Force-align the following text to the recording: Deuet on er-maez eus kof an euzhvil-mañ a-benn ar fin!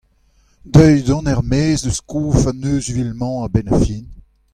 Deuet 0.73 1.05
on 1.17 1.29
er-maez 1.31 1.81
eus 1.89 1.99
kof 2.11 2.41
an 2.49 2.65
euzhvil-mañ 2.71 3.35
a-benn 3.45 3.71
ar 3.73 3.79
fin! 3.85 4.05